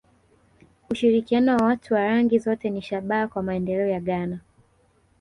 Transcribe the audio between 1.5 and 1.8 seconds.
wa